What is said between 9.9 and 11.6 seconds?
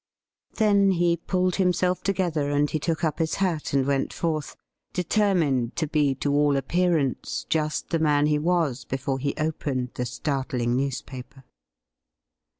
the startling newspaper.